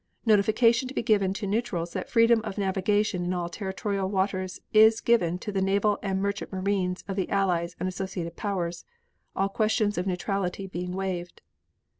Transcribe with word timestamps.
Notification 0.25 0.87
to 0.87 0.95
be 0.95 1.03
given 1.03 1.31
to 1.35 1.45
neutrals 1.45 1.93
that 1.93 2.09
freedom 2.09 2.41
of 2.43 2.57
navigation 2.57 3.23
in 3.23 3.33
all 3.33 3.49
territorial 3.49 4.09
waters 4.09 4.59
is 4.73 4.99
given 4.99 5.37
to 5.37 5.51
the 5.51 5.61
naval 5.61 5.99
and 6.01 6.19
merchant 6.19 6.51
marines 6.51 7.03
of 7.07 7.15
the 7.15 7.29
Allied 7.29 7.75
and 7.79 7.87
associate 7.87 8.35
Powers, 8.35 8.83
all 9.35 9.47
questions 9.49 9.99
of 9.99 10.07
neutrality 10.07 10.65
being 10.65 10.93
waived. 10.93 11.43